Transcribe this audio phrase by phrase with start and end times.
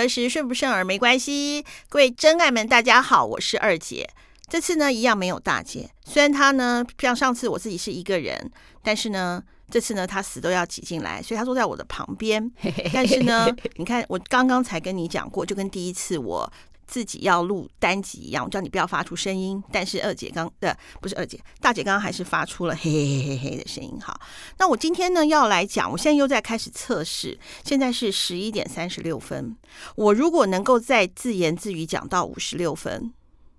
[0.00, 1.64] 得时，顺不顺耳没关系。
[1.90, 4.08] 各位真爱们，大家好，我是二姐。
[4.48, 5.90] 这次呢，一样没有大姐。
[6.04, 8.50] 虽然她呢，像上次我自己是一个人，
[8.82, 12.50] 但是呢，这次呢，她死都要挤进来，所以她坐在我的旁边。
[12.94, 16.50] 但是呢，你看，我刚刚才跟你讲过，就跟第一次我。
[16.90, 19.62] 自己要录单集一样，我叫你不要发出声音。
[19.70, 23.96] 但是二姐刚的不是二姐，大姐刚刚还是发出了嘿嘿嘿嘿的声音。
[24.00, 24.20] 好，
[24.58, 27.38] 那我今天呢要来讲，我现在又在开始测试。
[27.64, 29.56] 现在是十一点三十六分，
[29.94, 33.14] 我如果能够再自言自语讲到五十六分，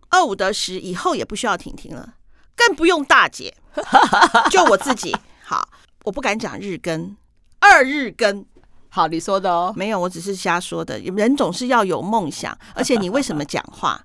[0.09, 2.16] 二五得十，以后也不需要婷婷了，
[2.53, 3.55] 更不用大姐，
[4.52, 5.16] 就我自己。
[5.41, 5.70] 好，
[6.03, 7.16] 我不敢讲日更，
[7.61, 8.45] 二日更。
[8.94, 11.00] 好，你说的哦，没有，我只是瞎说的。
[11.00, 14.04] 人总是要有梦想，而且你为什么讲话？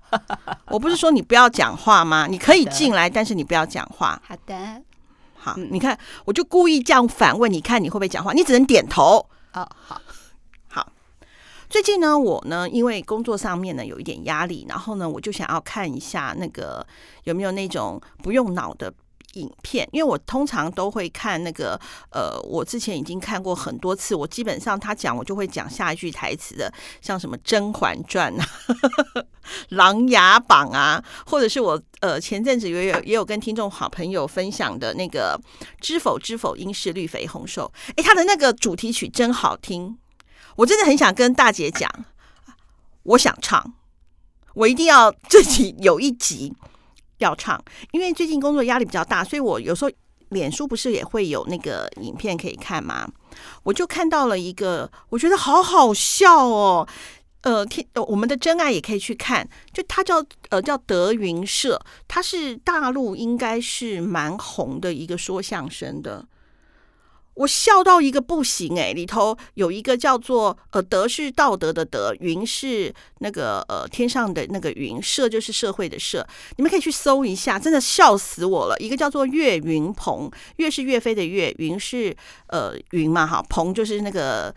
[0.67, 2.29] 我不是说你不要讲话吗？
[2.31, 4.23] 你可以进来，但是你不要讲话。
[4.25, 4.55] 好的，
[5.35, 8.33] 好，你看，我就故意这样反问，你看你会不会讲话？
[8.33, 9.27] 你只能点头。
[9.55, 10.01] 哦，好，
[10.69, 10.93] 好。
[11.69, 16.87] 最近呢，我呢，因为工作上面呢有一点压力，然后呢，我就想要看一下那个
[17.25, 18.95] 有没有那种不用脑的。
[19.37, 21.79] 影片，因为我通常都会看那个，
[22.11, 28.47] 呃，我之前已经看过很多次，我基本上他讲我就会讲下一句台词的，像什么《甄嬛传》啊，
[29.69, 35.39] 《琅琊榜》啊，或者是我呃前阵子也有也有跟听众好朋友分享的那个
[35.81, 39.99] 《知否知否，应是绿肥红瘦》，哎，他的那个主题曲真好听，
[40.57, 41.91] 我真的很想跟大姐讲，
[43.03, 43.75] 我想唱，
[44.55, 46.55] 我一定要自己有一集。
[47.19, 49.91] 要唱，因为最近工作压力比较大，所以我有时候
[50.31, 53.09] 脸书不是也会有那个影片可以看吗？
[53.63, 56.89] 我就看到了一个，我觉得好好笑哦。
[57.43, 60.17] 呃，天我们的真爱也可以去看，就他叫
[60.49, 66.27] 呃叫德云社，他是大陆应该是蛮红的一个说相声的。
[67.37, 76.27] 我笑到一个不行哎、欸，里头有一个叫做呃德是道德的德，云是那个呃天上的那个云，社就是社会的社，
[76.57, 78.77] 你们可以去搜一下，真的笑死我了。
[78.79, 82.17] 一个叫做岳云鹏，岳是岳飞的岳，云是
[82.49, 84.55] 呃云嘛哈，鹏就是那个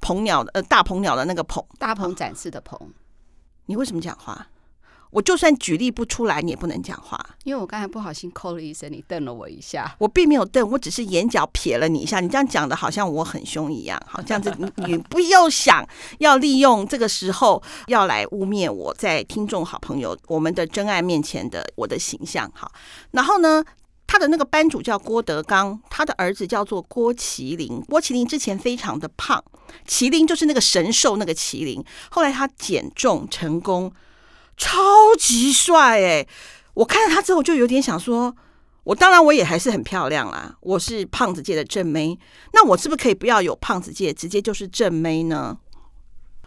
[0.00, 2.92] 鹏鸟的呃大鹏鸟的那个鹏，大鹏展翅的鹏。
[3.66, 4.46] 你为什么讲话？
[5.10, 9.94] 我就算举例不出来，你也不能讲话，因为我刚才不好心扣了一声，你瞪了我一下。
[9.98, 12.20] 我并没有瞪，我只是眼角瞥了你一下。
[12.20, 15.84] 你这样讲的好像我很凶一样，好，这样子你你不要想
[16.18, 22.50] 要利用这个时候要来污蔑我在听众好朋友我们的真爱面前的我的形象。
[22.54, 22.70] 好，
[23.10, 23.64] 然后呢，
[24.06, 27.82] 他的那个班主叫郭德纲，他的儿子叫做郭麒麟。
[27.88, 29.42] 郭麒麟之前非常的胖，
[29.88, 33.92] 麒麟就是那个神兽那个麒麟，后来他减重成功。
[34.60, 36.28] 超级帅哎！
[36.74, 38.36] 我看到他之后就有点想说，
[38.84, 42.18] 我当然我也还是很漂亮啦，我是胖子界的正妹，
[42.52, 45.56] 那我是不是可以不要有胖子界，直接就是正妹呢？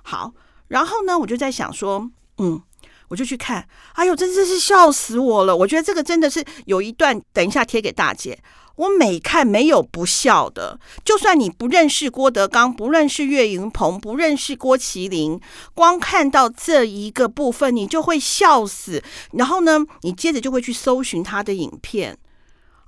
[0.03, 0.31] 好，
[0.67, 2.07] 然后呢，我就在想说，
[2.37, 2.61] 嗯，
[3.07, 5.57] 我就去看，哎呦，真的是笑死我了！
[5.57, 8.37] 我觉得这个真的是有一段，等一下贴给大姐。
[8.75, 15.39] 我每看没有不笑的，就算你不认识郭德纲，不认识岳云鹏，不认识郭麒麟，
[15.75, 19.03] 光看到这一个部分，你就会笑死。
[19.33, 22.17] 然后呢，你接着就会去搜寻他的影片。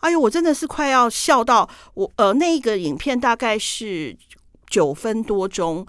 [0.01, 4.17] 哎呦，我真的是快要笑到我呃，那一个影片大概是
[4.67, 5.85] 九分多钟，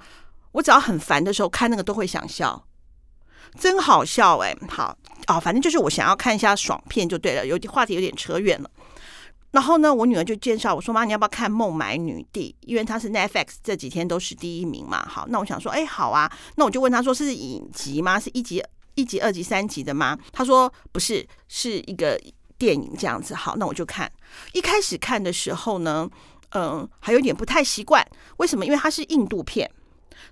[0.52, 2.66] 我只要很烦的时候看那个都会想笑，
[3.58, 4.54] 真好笑哎。
[4.68, 8.70] 好啊，反正就是我想要看一下爽片就对了，有点话题有点扯远了。
[9.56, 12.54] 然后呢，我女儿就介绍我说：“妈，你要不要看《孟买女帝》？
[12.66, 18.20] 因为她是 Netflix 这几天都是第一名嘛。”好，那我想说：“哎，好啊。”那我就问她说：“是影集吗？
[18.20, 18.62] 是一集、
[18.96, 22.20] 一集、二集、三集的吗？”她说：“不是，是一个
[22.58, 24.12] 电影这样子。”好，那我就看。
[24.52, 26.06] 一开始看的时候呢，
[26.50, 28.06] 嗯，还有点不太习惯。
[28.36, 28.66] 为什么？
[28.66, 29.70] 因为它是印度片，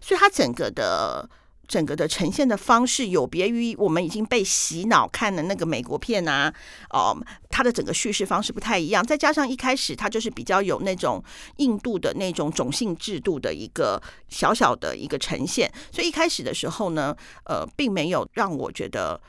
[0.02, 1.26] 所以它整个的。
[1.66, 6.52] 整个的呈现的方式有别于我们已经被洗脑看的那个美国片啊，
[6.90, 7.16] 哦，
[7.48, 9.04] 它的整个叙事方式不太一样。
[9.04, 11.22] 再加上一开始它就是比较有那种
[11.56, 19.20] 印度的那种种姓制度的一个小小的一个呈现，所以一开始的时候呢，呃，并没有让我觉得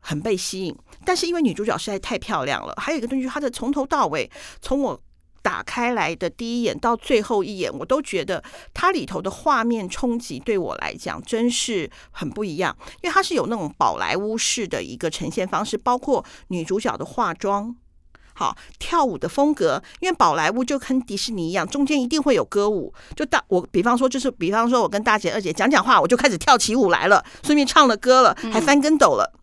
[0.00, 0.76] 很被吸引。
[1.04, 4.30] 但是因为女主角实在太漂亮了，还有一个东西，她的从头到尾，
[4.60, 5.00] 从我。
[5.42, 8.42] 打开来的第一眼到最后一眼，我都觉得
[8.74, 17.74] 它里头的画面冲击对我来讲真是很不一样，因为它是有那种宝莱坞式的一个呈现方式，包括女主角的化妆，
[18.34, 19.82] 好跳舞的风格。
[20.00, 22.92] 因为宝莱坞就跟迪士尼一样，中间一定会有歌舞。
[23.16, 29.32] 就大我比方说，就是比方说，我跟大姐、二姐讲讲话，我就开始跳起舞来了，顺便唱了歌了，还翻跟斗了。
[29.34, 29.40] 嗯、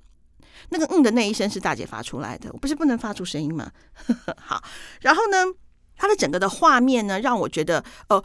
[0.69, 3.71] 那个“嗯”的那一声是大姐发出来的，我不是不能发出声音吗？
[4.37, 4.63] 好，
[5.01, 5.45] 然后呢？
[5.95, 8.23] 它的整个的画面呢，让我觉得，呃，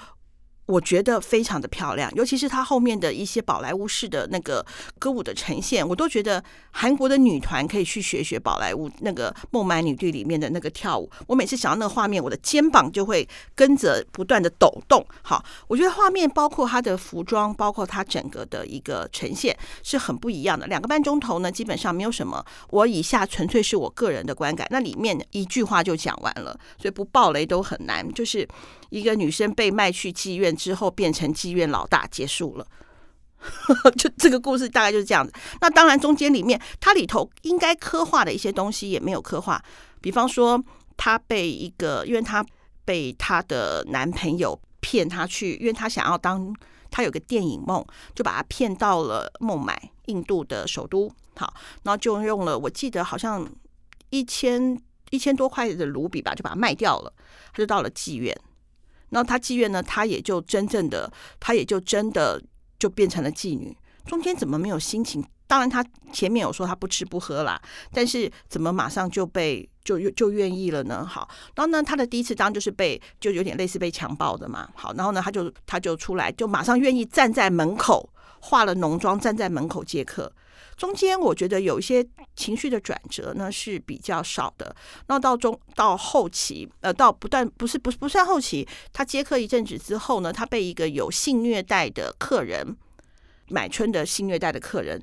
[0.70, 4.64] 我觉得非常的漂亮，尤其是他后面的一些宝莱坞式的那个
[4.98, 11.10] 歌舞的呈现，我都觉得韩国的女团可以去学学宝莱坞那个《孟买女帝》里面的那个跳舞。
[11.26, 15.04] 我每次想到那个画面，我的肩膀就会跟着不断的抖动。
[15.22, 20.66] 好，我觉得画面包括他的服装，包括他整个的一个呈现是很不一样的。
[20.68, 22.44] 两个半钟头呢，基本上没有什么。
[22.68, 28.08] 我以下纯粹是我个人的观感，那里面一句话就讲完了，所以不爆雷都很难。
[28.12, 28.46] 就是
[28.90, 30.54] 一个女生被卖去妓院。
[30.54, 32.66] 之后变成妓院老大，结束了。
[33.96, 35.32] 就这个故事大概就是这样子。
[35.62, 39.62] 那当然，中间里面它里头应该刻画的一些东西也没有刻画。
[40.02, 40.62] 比方说，
[40.98, 42.44] 她被一个，因为她
[42.84, 46.54] 被她的男朋友骗她去，因为她想要当，
[46.90, 47.82] 她有个电影梦，
[48.14, 51.10] 就把她骗到了孟买，印度的首都。
[51.36, 51.54] 好，
[51.84, 53.48] 然后就用了，我记得好像
[54.10, 54.78] 一千
[55.08, 57.10] 一千多块的卢比吧，就把它卖掉了。
[57.54, 58.36] 她就到了妓院。
[59.10, 62.42] 然后她妓院呢，她也就真正的，她也就真的
[62.78, 63.76] 就变成了妓女。
[64.06, 65.24] 中间怎么没有心情？
[65.46, 67.60] 当然，她前面有说她不吃不喝啦，
[67.92, 71.04] 但是怎么马上就被就就就愿意了呢？
[71.04, 74.68] 好，然后呢，她的第一次当就是被就有点类似被强暴的嘛。
[74.74, 78.08] 好，然后呢，她就她就出来，就马上愿意站在门口，
[78.40, 80.32] 化了浓妆站在门口接客。
[80.76, 84.74] 中间我觉得有一些情绪的转折呢是比较少的，
[85.08, 92.74] 那到中到后期，呃，到不断不是不不算后期，他接客一阵子之后呢，他被一个有性虐待的客人，
[93.48, 95.02] 买春的性虐待的客人，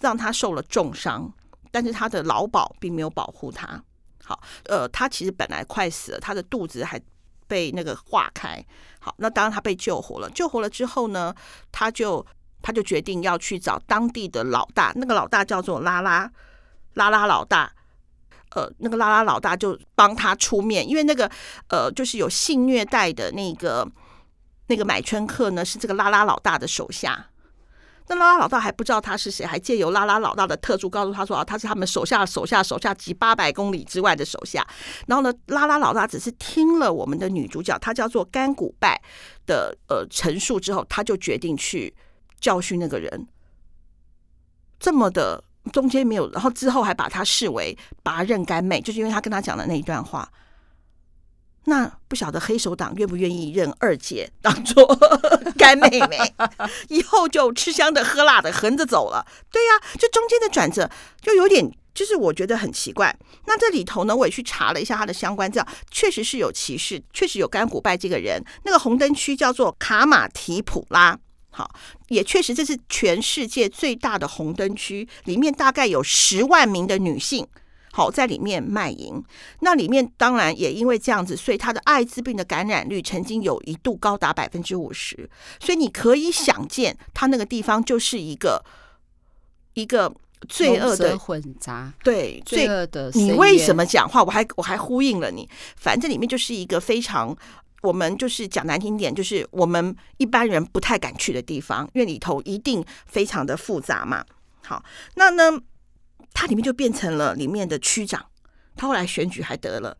[0.00, 1.30] 让他受了重伤，
[1.70, 3.84] 但是他的劳保并没有保护他。
[4.24, 6.98] 好，呃，他其实本来快死了，他的肚子还
[7.46, 8.64] 被那个化开。
[8.98, 11.34] 好，那当然他被救活了，救活了之后呢，
[11.70, 12.24] 他就。
[12.60, 16.30] 他就决定要去找当地的老大，那个老大叫做拉拉
[16.94, 17.72] 拉拉老大，
[18.54, 21.30] 呃，那个拉拉老大就帮他出面，因为那个
[21.68, 23.88] 呃，就是有性虐待的那个
[24.66, 27.28] 那个买春客呢，是这个拉拉老大的手下。
[28.10, 34.66] 那拉拉老大还不知道他是谁，还借由拉拉老大的特助告诉他说啊，他是他们手下手下手下几八百公里之外的手下。
[35.06, 39.00] 然后呢，拉拉老大只是听了我们的女主角，她叫做甘古拜
[39.46, 41.94] 的呃陈述之后，他就决定去。
[42.40, 43.26] 教训那个人，
[44.78, 45.42] 这么的
[45.72, 50.30] 中间没有，然后之后还把他视为拔刃干妹，就是因为他跟他讲的那一段话。
[51.64, 54.86] 那不晓得黑手党愿不愿意认二姐当做
[55.58, 56.16] 干妹妹，
[56.88, 59.26] 以后就吃香的喝辣的横着走了。
[59.52, 60.90] 对呀、啊，这中间的转折
[61.20, 63.14] 就有点，就是我觉得很奇怪。
[63.44, 68.42] 那这里头呢，我也去查了一下他的相关资料，确实是有歧视，确实有甘古拜这个人。
[68.62, 71.18] 那个红灯区叫做卡马提普拉。
[71.58, 71.68] 好，
[72.06, 77.44] 也确实这是全世界最大的红灯区，里面大概有十万名的女性，
[77.90, 79.20] 好在里面卖淫。
[79.58, 85.28] 那里面当然也因为这样子，所以他的艾滋病的感染率曾经有一度高达百分之五十。
[85.58, 88.64] 所以你可以想见，他那个地方就是一个
[89.74, 90.14] 一个
[90.48, 93.10] 罪恶的混杂，对罪恶的。
[93.14, 94.22] 你为什么讲话？
[94.22, 97.36] 我还我还呼应了你，反正里面就是一个非常。
[97.82, 104.24] 我们就是讲难听点，就是我们一般人不太敢去的地方，因为里头一定非常的复杂嘛。
[104.64, 104.82] 好，
[105.14, 105.52] 那呢，
[106.34, 108.26] 他里面就变成了里面的区长，
[108.76, 109.96] 他后来选举还得了，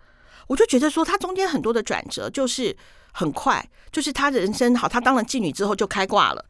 [0.49, 2.76] 我就觉得说他中间很多的转折就是
[3.12, 6.45] 很快，就是他的人生好，他当了妓女之后就开挂了，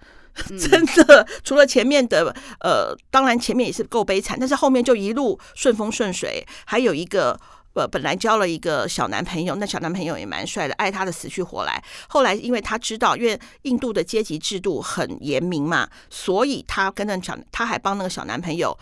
[0.58, 7.38] 真的，除了前面的呃，当然前面也是够悲惨，但是后面就一路顺风顺水，还有一个。
[7.74, 11.82] 呃，本来交了一个小男朋友，那小男朋友也蛮帅的，爱他的死去活来。
[12.08, 18.76] 后来因为他知道，因为印度的阶级制度很严明嘛，所以他跟那小，他还帮那个小男朋友，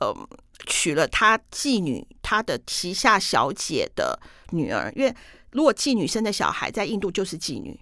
[0.00, 0.14] 呃，
[0.66, 4.18] 娶了他妓女他的旗下小姐的
[4.50, 4.90] 女儿。
[4.96, 5.14] 因为
[5.50, 7.78] 如果妓女生的小孩在印度就是妓女。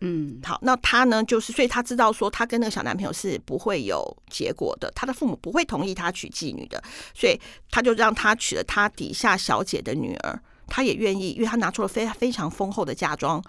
[0.00, 6.82] 嗯，好，那他呢，就是所以他知道说，他跟那个小男朋友是不会有结果的，他的父母不会同意他娶妓女的，
[7.14, 7.38] 所以
[7.70, 13.42] 他就让他娶了他底下小姐的女儿，他也愿意，因为他拿出了非非常丰厚的嫁妆，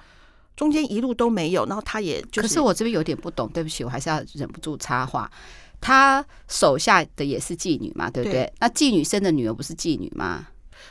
[0.58, 5.32] 中间一路都没有，然后他也就是，可是我这边有点不懂，对不起，我还是要忍不住插话，
[5.80, 8.44] 他手下的也是妓女嘛，对不对？
[8.44, 10.48] 对，那妓女生的女儿不是妓女吗？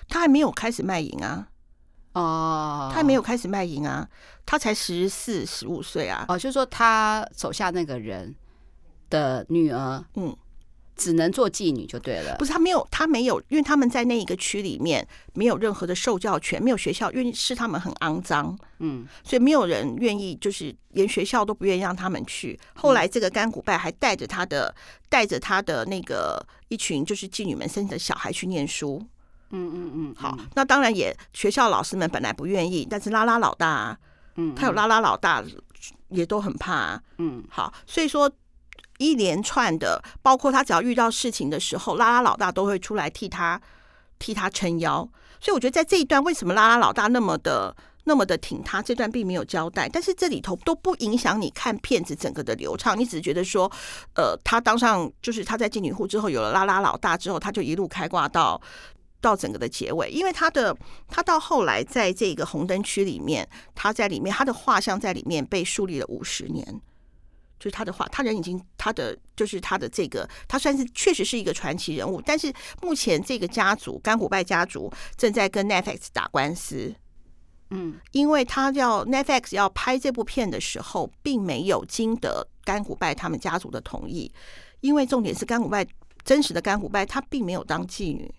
[0.09, 1.47] 他还没有开始卖淫啊。
[2.13, 4.09] 哦，他还没有开始卖淫啊，
[4.45, 6.25] 他才十四、十五岁啊。
[6.29, 8.35] 哦，就是说他手下那个人
[9.09, 10.37] 的女儿，嗯，
[10.97, 12.37] 只能做妓女就对了。
[12.37, 22.59] 不是他没有，他没有，因为他们在那一个区里面没有任何的受教权，没有学校，因为是他们很肮脏，嗯，所以没有人愿意，就是连学校都不愿意让他们去。
[22.75, 24.75] 后来这个甘古拜还带着他的，
[25.09, 29.01] 带着他的那个一群就是妓女们生的小孩去念书。
[29.51, 33.99] 嗯嗯嗯，好，那当然也学校老师们本来不愿意，但是拉拉老大，
[34.37, 35.43] 嗯，他有拉拉老大
[36.09, 37.03] 也都很怕啊。
[37.19, 38.31] 嗯，好，所以说
[38.99, 43.61] 一连串的，包括他只要遇到事情的时候，拉拉老大都会出来替他
[44.19, 45.09] 替他撑腰。
[45.41, 48.83] 所以我觉得在这一段，为什么拉拉老大那么的那么的挺他？
[48.83, 52.99] 这段并没有交代，但是这里头都不影响你看片子整个的流畅。
[52.99, 53.71] 你只是觉得说，
[54.15, 58.61] 呃，他当上就是他在妓女户之后有了拉拉老大之后，他就一路开挂到
[59.21, 60.11] 到整个的结尾。
[60.11, 60.77] 因为他的
[61.09, 66.81] 他到后来在这个红灯区里面，他在里面他的画像在里面被树立了五十年。
[67.59, 72.19] 就是他的画，他人已经他的就是他的这个，他算是确实是一个传奇人物。
[72.25, 72.51] 但是
[72.81, 76.95] 目前这个家族甘古拜家族正在跟 Netflix 打官司，
[77.69, 84.33] 嗯，因为他要 Netflix 要拍这部片的时候，并没有经得甘古拜他们家族的同意，
[84.81, 85.87] 因为重点是甘古拜
[86.25, 88.33] 真实的甘古拜他并没有当妓女，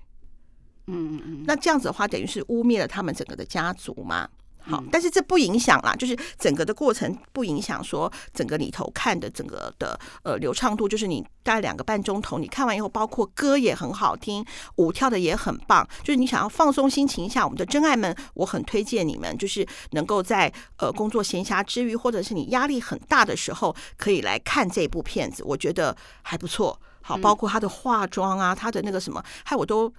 [0.88, 4.28] 嗯嗯嗯，那这样子的话，等于是污蔑了他们整个的家族嘛。
[4.64, 14.46] 好，但是这不影响啦，就是整个的过程不影响说整个里头看的整个的呃流畅度，就是你大概两个半钟头，你看完以后，包括歌也很好听，
[14.76, 26.80] 舞跳的也很棒，就是你想要放松心情一下，我们的真爱们，我很推荐你们，就是能够在呃工作闲暇之余，或者是你压力很大的时候，可以来看这部片子，我觉得还不错。
[27.02, 29.92] 好，包括他的化妆啊，他的那个什么，还有我都。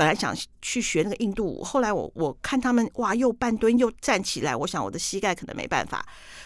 [0.00, 6.02] 本来想去学那个印度舞，后来我我看他们哇，又半蹲又站起来，我想我的膝盖可能没办法。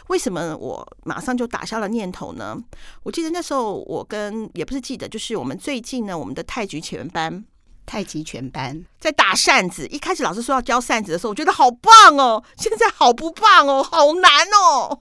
[0.08, 2.58] 为什么我马上就打消了念头呢？
[3.04, 7.44] 我记得那时候我跟也不是记得，就是我们最近呢，我们的太极拳班，
[7.86, 9.86] 太极拳班在打扇子。
[9.86, 15.00] 一开始老师说要教扇子的时候，我觉得好棒哦，现在好不棒哦，好难哦，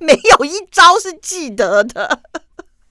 [0.00, 2.22] 没有一招是记得的。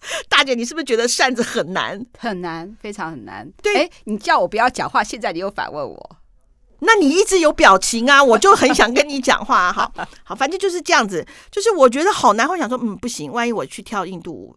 [0.28, 2.04] 大姐，你是不是觉得扇子很难？
[2.18, 3.50] 很难，非常很难。
[3.62, 6.18] 对，哎，你叫我不要讲话，现在你又反问我，
[6.80, 9.72] 那你一直有表情啊，我就很想跟你讲话。
[9.74, 9.92] 好
[10.24, 14.56] 好，反正就是这样子，就是我觉得好难，会想说，嗯，不行，万一我去跳印度舞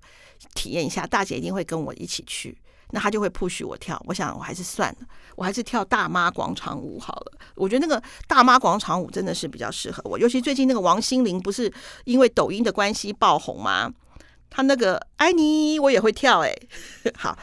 [0.55, 2.57] 体验一下，大姐一定会跟我一起去，
[2.93, 4.03] 那她就会 push 我跳。
[4.07, 7.33] 我想我还是算了，我还是跳大妈广场舞好了。
[7.55, 11.71] 我觉得那个大妈广场舞真的是比较适合我，尤其最近那个王心凌不是
[12.05, 13.93] 因为抖音的关系爆红吗？
[14.55, 16.55] 他那个爱你，我也会跳哎。
[17.19, 17.37] 好，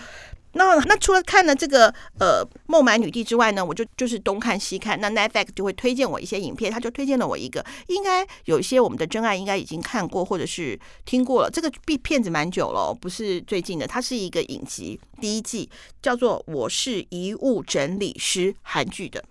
[0.54, 4.98] 那那除了看了这个呃《孟买女帝》之外呢，我就就是东看西看。
[5.02, 11.50] 那 Netflix 就会推荐我一些影片，他就推荐了我一个，应该有一些我们的真爱应该已经看过或者是听过了。
[11.52, 15.70] 这个片片子蛮久了，不是最近的，它是一个影集，第一季
[16.02, 19.22] 叫做《我是遗物整理师》，韩剧的。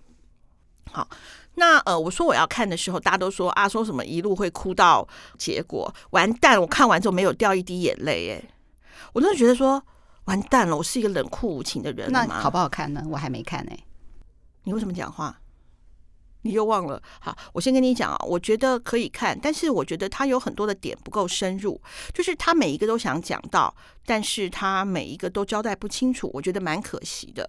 [0.91, 1.07] 好。
[1.55, 6.59] 那呃，我说我要看的时候，大家都说啊，说什么一路会哭到结果，完蛋！
[6.59, 8.43] 我看完之后没有掉一滴眼泪，哎，
[9.13, 9.83] 我真的觉得说
[10.25, 12.11] 完蛋了，我是一个冷酷无情的人。
[12.11, 13.03] 那好不好看呢？
[13.09, 13.71] 我还没看呢。
[14.63, 15.37] 你为什么讲话？
[16.43, 16.99] 你又忘了？
[17.19, 21.79] 好，我先跟你讲啊，我觉得可以看，但是我觉得他有很多的点不够深入，
[22.13, 27.47] 就是他每一个都想讲到，但是他每一个都交代不清楚，我觉得蛮可惜的。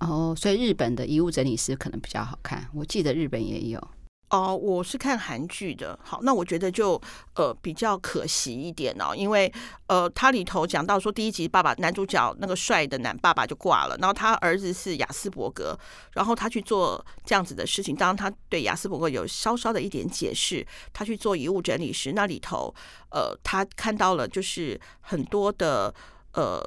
[0.00, 2.68] 哦，所以日本的遗物整理师可能比较好看。
[2.74, 3.88] 我记得日本也有。
[4.30, 5.96] 哦，我是看韩剧的。
[6.02, 7.00] 好，那我觉得就
[7.36, 9.52] 呃比较可惜一点哦，因为
[9.86, 15.78] 呃它里头讲到说第一集爸爸男主角那个帅的男爸爸就挂了，然后他儿子是亚斯伯格，
[16.14, 17.94] 然后他去做这样子的事情。
[17.94, 22.74] 当然他对亚斯伯格有稍稍的一点解释，他去做遗物整理师，那里头
[23.10, 25.94] 呃他看到了就是很多的
[26.32, 26.60] 呃。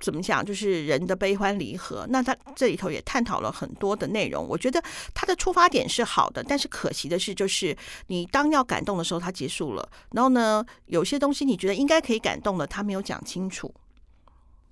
[0.00, 0.44] 怎么讲？
[0.44, 2.06] 就是人的悲欢离合。
[2.08, 4.46] 那他这里头也探讨了很多的内容。
[4.46, 7.76] 我觉得他的出发点是好的，但是可惜的是，就是
[8.06, 9.88] 你当要感动的时候，他结束了。
[10.12, 13.74] 然后呢，有些东西你觉得应该可以感动的，他没有讲清楚。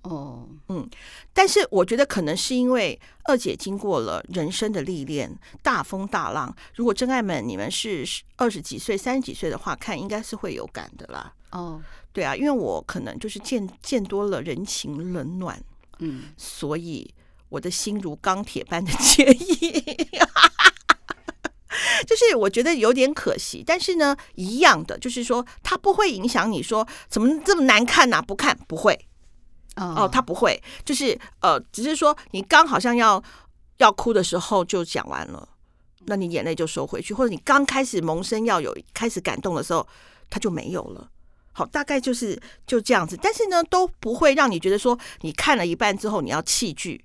[0.03, 0.89] 哦，嗯。
[1.33, 6.55] 但是我觉得可能是因为二姐经过了人生的历练，大风大浪。
[6.75, 8.05] 如果真爱们你们是
[8.37, 11.33] 二十几岁、三十几岁的话，看应该是会有感的啦。
[11.51, 11.81] 哦。
[12.17, 15.61] 对啊，因为我可能就是见见多了人情冷暖，
[15.99, 17.13] 嗯，所以
[17.47, 19.69] 我的心如钢铁般的 坚毅，
[22.07, 23.63] 就是我觉得有点可惜。
[23.63, 28.19] 但是呢，一样的，就是说它不会影响你说怎么这么难看呐？
[28.19, 28.99] 不看不会
[29.75, 33.23] 哦，它不会，就是呃，只是说你刚好像要
[33.77, 35.47] 要哭的时候就讲完了，
[36.07, 39.87] 那你眼泪就收回去，或者你刚开始萌生要有开始感动的时候，
[40.31, 41.11] 它就没有了。
[41.57, 47.03] 好，大概就是就这样子，但是呢，都不会让你觉得说你看了一半之后你要弃剧。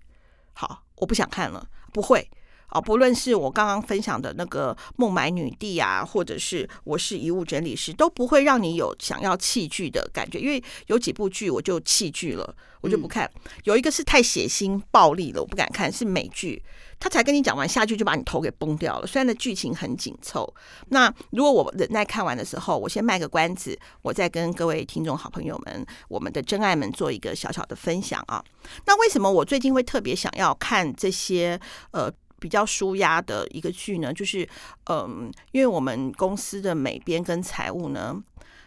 [0.52, 2.30] 好，我不想看了，不会。
[2.73, 13.31] 啊，不论是我刚刚分享的那个孟买女帝啊，或者是我是遗物整理师，都不会让你有想要弃剧的感觉，因为有几部剧我就弃剧了，我就不看。
[13.64, 16.62] 有一个是太血腥暴力了，我不敢看，是美剧。
[16.99, 19.07] 他才跟你讲完下句就把你头给崩掉了。
[19.09, 20.55] 虽然的剧情很紧凑，
[20.91, 28.41] 那如果我忍耐看完的时候，我先卖个关子，我再跟各位听众好朋友们、我们的真爱们做一个小小的分享啊。
[28.87, 31.59] 那为什么我最近会特别想要看这些
[31.91, 32.09] 呃
[32.43, 34.13] 比较舒压的一个剧呢？
[34.13, 34.49] 就是
[34.91, 38.21] 嗯、因为我们公司的美编跟财务呢，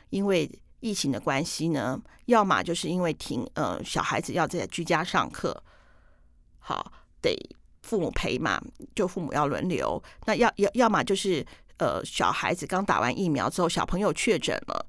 [0.09, 5.61] 因为疫情的关系呢，要么就是因为停呃小孩子要在居家上课，
[6.59, 6.91] 好
[7.21, 7.37] 得。
[7.87, 8.59] 父母陪嘛，
[8.95, 10.01] 就父母要轮流。
[10.25, 11.45] 那要要要么就是
[11.77, 14.85] 呃，小孩子刚打完疫苗之后，小朋友确诊了，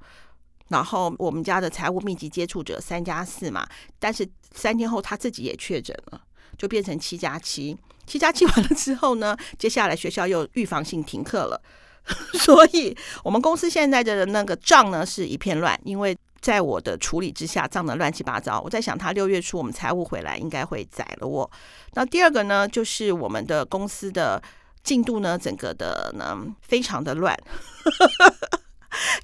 [0.68, 6.22] 然后我们家的财务密集接触者三加四嘛，但是三天后他自己也确诊了，
[6.56, 7.76] 就变成七加七。
[8.06, 11.60] 七加七 完了之后呢，接下来学校又预防性停课了，
[12.44, 16.16] 所以我们公司现在的那个账呢是一片乱，因为。
[16.38, 18.60] 在我的处理之下，账的乱七八糟。
[18.60, 21.50] 我在想，他六月初我们财务回来，应该会宰了我。
[21.94, 24.40] 那第二个呢，就是我们的公司的
[24.84, 27.36] 进度呢，整个的呢非常的乱，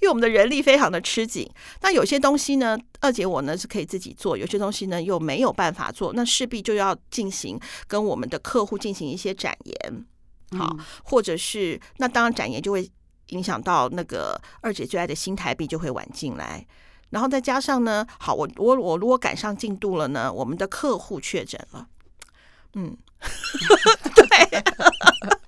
[0.00, 1.48] 因为我们的人力非常的吃紧。
[1.80, 10.06] 那有些东西呢，二姐我呢是可以自己做，有些东西呢又没有办法做，那势必就要进行跟我们的客户进行一些展言，
[10.58, 12.90] 好，或者是那当然展言就会
[13.28, 16.66] 影响到那个二姐最爱的新台币就会晚进来。
[17.10, 21.86] 然后再加上呢，好，我我我如果赶上进度了呢，我们的客户确诊了，
[22.72, 22.96] 嗯，
[24.16, 24.62] 对，
[25.20, 25.41] 我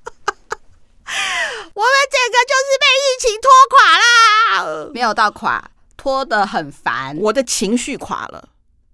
[1.85, 8.49] 们整个就是被疫情拖垮啦，没有到垮，拖得很烦，我的情绪垮了，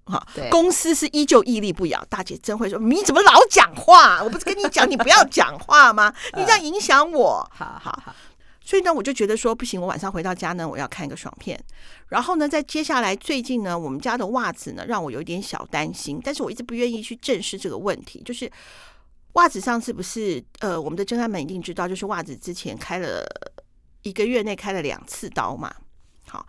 [0.05, 4.23] 哈，对，公司是依旧屹立不摇，大姐真会说，你怎么老讲话？
[4.23, 6.13] 我不是跟你讲你不要讲话吗？
[6.37, 8.15] 你这样影响我，好好好。
[8.63, 11.59] 所以呢，我就觉得说不行，我晚上回到家呢，我要看一个爽片。
[12.07, 18.23] 然后呢，在接下来最近呢，我们家的袜子呢，让我有一点小担心，但是我一直不愿意去正视这个问题。
[18.25, 18.49] 就是
[19.33, 23.25] 袜子上次不是呃，我们的真爱们一定知道，就是袜子之前开了
[24.03, 25.75] 一个月内开了两次刀嘛。
[26.27, 26.47] 好，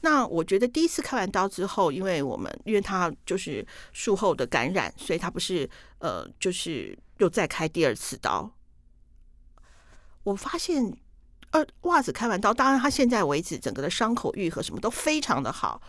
[0.00, 8.50] 那我觉得第一次开完刀之后，因为我们因为他就是术后的感染，所以他不是呃，就是又再开第二次刀。
[10.24, 10.96] 我发现。
[11.52, 15.82] 呃，袜子开完刀，当然他现在为止整个的伤口愈合什么都非常的好。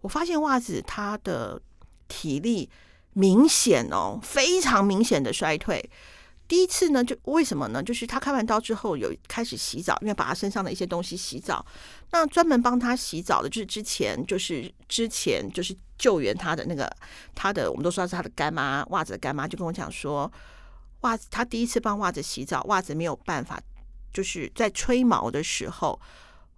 [0.00, 1.60] 我发现袜子他的
[2.08, 2.70] 体力
[3.16, 5.90] 明显哦，非常明显的衰退。
[6.46, 7.82] 第一次呢，就为什么呢？
[7.82, 11.64] 就是他开完刀之后有开始洗澡，因为把他身上的一些东西洗澡。
[12.10, 16.94] 那专门帮他洗澡的，就是之前就是之前就是救援他的那个
[17.34, 20.30] 他的，我们都说他是他的干妈，袜子的干妈就跟我讲说，
[21.00, 23.58] 袜子他第一次帮袜子洗澡，袜子没有办法。
[24.12, 26.00] 就是在吹毛的时候，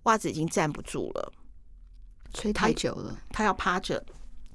[0.02, 1.32] 袜子已经站不住了，
[2.34, 4.04] 吹太久了，他要趴着，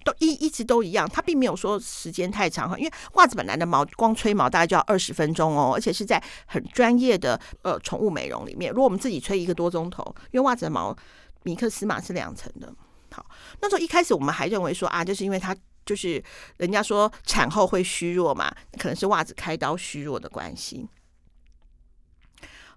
[0.03, 10.95] 都一一直都一样，它并没有说时间太长哈，因为袜子本来的毛光吹毛大概就要二十分钟哦，而且是在很专业的呃宠物美容里面，如果我们自己吹一个多钟头，因为袜子的毛
[11.43, 12.73] 米克斯嘛是两层的，
[13.11, 13.25] 好，
[13.61, 16.23] 那时候一开始我们还认为说啊，就是因为它就是
[16.57, 20.87] 人家说产后会虚弱嘛，可能是袜子开刀虚弱的关系。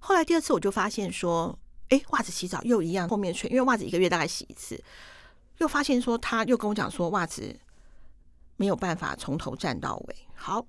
[0.00, 1.58] 后来第二次我就发现说，
[1.88, 4.80] 哎，袜子洗澡又一样，后面吹，因为袜子一个月大概洗一次，
[5.58, 7.58] 又发现说，他又跟我讲说，袜子
[8.56, 10.16] 没有办法从头站到尾。
[10.34, 10.64] 好，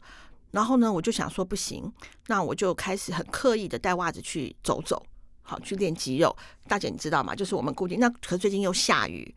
[0.51, 1.91] 然后呢，我就想说不行，
[2.27, 5.05] 那我就开始很刻意的带袜子去走走，
[5.41, 6.35] 好，去练肌肉。
[6.67, 7.35] 大姐你知道吗？
[7.35, 9.35] 就是我们固定，那可是最近又下雨，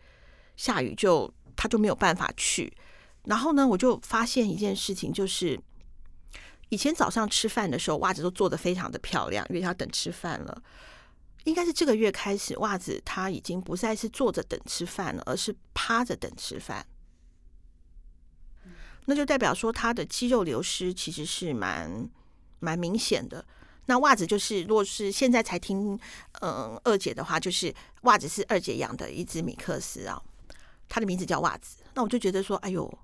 [0.56, 2.72] 下雨就他就没有办法去。
[3.24, 5.60] 然后呢，我就发现一件事情，就是。
[6.72, 10.62] 以前早上吃饭的时候，袜子都做得非常的漂亮，因为他等吃饭了。
[11.44, 16.87] 应该是这个月开始，袜子他已经不再是坐着等吃饭了，而是趴着等吃饭。
[19.07, 22.09] 那就代表说他的肌肉流失其实是蛮
[22.59, 23.44] 蛮明显的。
[23.87, 25.98] 那袜子就是，如果是现在才听
[26.40, 30.22] 嗯二姐的话，就是袜子是二姐养的一只米克斯啊，
[30.88, 31.79] 它的名字叫袜子。
[31.94, 32.98] 那我就觉得说，哎呦，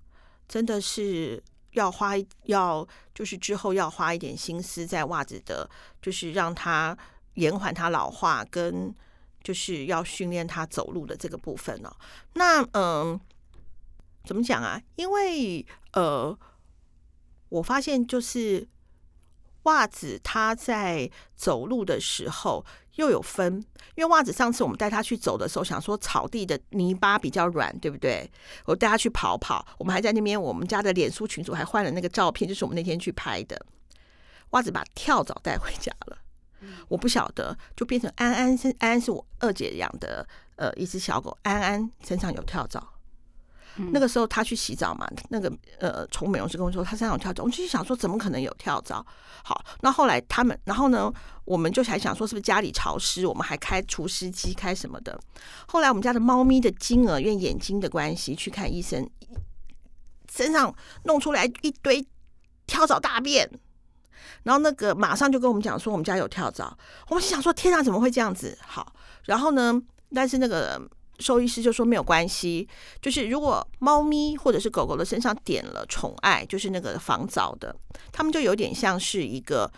[0.48, 1.42] 真的是。
[1.72, 5.68] 要花要就是之后要花一点心思在袜子的，
[6.00, 6.96] 就是让它
[7.36, 8.94] 延缓它老化，跟
[9.42, 11.96] 就是要训练它走路的这个部分哦。
[12.34, 13.18] 那嗯，
[14.24, 14.78] 怎么讲啊？
[14.96, 16.38] 因为呃，
[17.48, 18.68] 我发现就是
[19.62, 22.66] 袜子它在走路的时候。
[22.96, 23.62] 又有分，
[23.94, 28.26] 因为袜子上次我们带他去走的时候，想说草地的泥巴比较软，对不对？
[28.64, 33.66] 我带他去跑跑，我们还在那边，我们家的脸书群组还换了那个照片，就是我们那天去拍的。
[34.52, 36.16] 袜子把跳蚤带回家了。
[36.88, 42.92] 我不晓得，就变成安安是安安是我二姐养的呃一只小狗，安安身上有跳蚤。
[43.78, 49.04] 嗯、那个时候他去洗澡嘛，那个呃宠物美容师跟我说他身上有跳蚤，我就想说怎么可能有跳蚤？
[49.44, 51.12] 好，那后来他们，然后呢，
[51.44, 55.20] 我们就还想说是不是家里潮湿，我们还开除湿机开什么的。
[55.68, 59.06] 后来我们家的猫咪的金额因为眼睛的关系去看医生，
[60.32, 62.06] 身上弄出来一堆
[62.66, 63.60] 跳蚤大便。
[64.44, 66.76] 然后那个马上就跟我们讲说，我们家有跳蚤。
[67.08, 68.56] 我们心想说，天啊，怎么会这样子？
[68.66, 68.92] 好，
[69.24, 69.80] 然后呢，
[70.14, 70.80] 但是那个
[71.18, 72.68] 兽医师就说没有关系，
[73.00, 77.74] 就是如果猫咪或者是狗狗的身上点了宠爱，就是那个防蚤的，
[78.12, 79.70] 它们就有点像是一个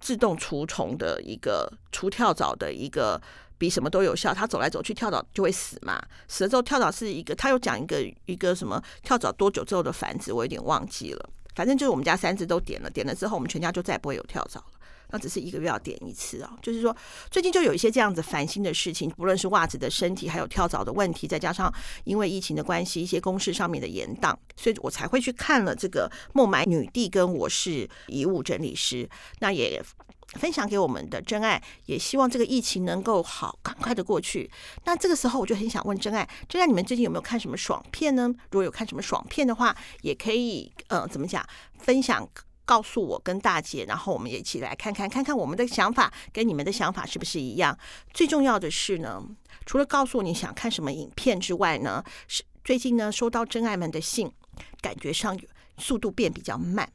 [0.00, 3.20] 自动除虫的一个除跳蚤的一个，
[3.58, 4.32] 比什么都有效。
[4.32, 6.02] 它走来走去，跳蚤就会死嘛。
[6.26, 11.30] 死了之后，跳蚤是一个，他又讲一个一个什么跳蚤多久之后的繁殖，我有点忘记了。
[11.58, 14.77] 反正就是我们家三只都点了，点了之后我们全家就再也不会有跳蚤了。
[15.10, 16.56] 那只是一个月要点一次啊。
[16.62, 16.96] 就是说
[17.30, 21.72] 最近就有一些这样子烦心的事情，不论是袜子的身体，还有跳蚤的问题，再加上
[22.04, 29.08] 因为疫情的关系，一些公事上面的延宕，所以我才会去看了这个孟买女帝跟我是遗物整理师。
[29.40, 29.82] 那也。
[30.34, 34.50] 分享给我们的真爱，也希望这个疫情能够好，赶快的过去。
[34.84, 38.28] 那这个时候，我就很想问真爱，真爱，你们最近有没有看什么爽片呢？
[38.50, 41.42] 如果有看什么爽片的话，也可以呃，怎么讲，
[41.78, 42.28] 分享
[42.68, 47.76] 告诉我跟大姐，然后我们也一起来看看，看看我们的想法跟你们的想法是不是一样。
[48.12, 49.24] 最重要的是呢，
[49.64, 54.30] 除了告诉你想看什么影片之外呢，是最近呢收到真爱们的信，
[54.82, 55.34] 感觉上
[55.78, 56.86] 速度变比较慢。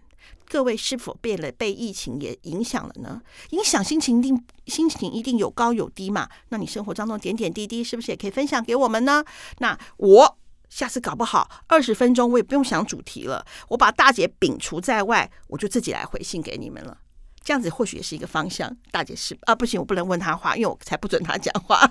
[0.46, 1.52] 各位是否变了？
[1.52, 3.20] 被疫情也影响了呢？
[3.50, 6.30] 影响心情一定心情一定有高有低嘛？
[6.50, 9.26] 那你生活当中点点滴滴是不是也可以分享给我们呢？
[9.58, 10.38] 那我
[10.74, 16.98] 下次搞不好二十分钟我也不用想主题了，我把大姐摒除在外，我就自己来回信给你们了。
[17.44, 18.76] 这样子或许也是一个方向。
[18.90, 21.88] 大姐是啊，不行，我不能问她话，因为我才不准她讲话。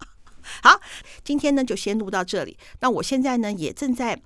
[0.64, 0.80] 好，
[1.22, 2.56] 今天呢就先录到这里。
[2.80, 4.22] 那我现在呢也正在。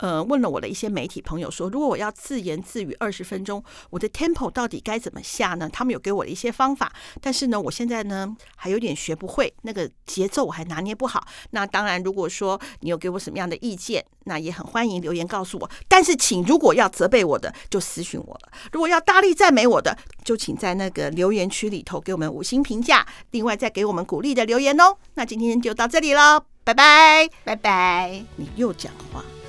[0.00, 5.68] 呃，问了我的一些媒体朋友说，如果我要自言自语二十分钟，我的 tempo 到底该怎么下呢？
[5.70, 11.26] 他们有给我的一些方法，但是呢，我现在呢还有点学不会，那个节奏我还拿捏不好。
[11.50, 15.70] 那当然，如果说你有给我什么样的意见，那也很欢迎留言告诉我。
[15.86, 24.96] 但是，请如果要责备我的，就私讯我了；如果要大力赞美我的，就请在那个留言区里头给我们五星评价，另外再给我们鼓励的留言哦。
[25.14, 28.24] 那今天就到这里喽，拜拜，拜拜。
[28.36, 29.22] 你又讲话。